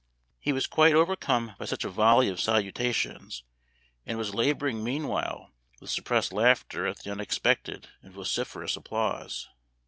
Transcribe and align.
He 0.39 0.51
was 0.51 0.65
quite 0.65 0.95
overcome 0.95 1.53
by 1.59 1.65
such 1.65 1.83
a 1.83 1.89
volley 1.91 2.27
of 2.27 2.41
salutations, 2.41 3.43
and 4.03 4.17
was 4.17 4.33
labor 4.33 4.67
ing 4.67 4.83
meanwhile 4.83 5.51
with 5.79 5.91
suppressed 5.91 6.33
laughter 6.33 6.87
at 6.87 7.03
the 7.03 7.11
unexpected 7.11 7.87
and 8.01 8.11
vociferous 8.11 8.75
applause. 8.75 9.47